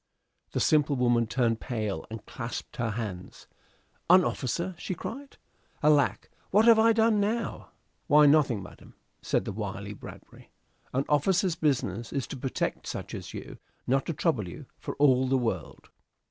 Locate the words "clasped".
2.25-2.77